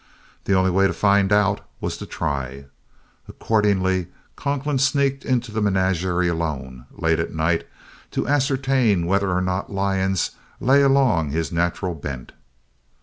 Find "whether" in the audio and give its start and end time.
9.05-9.29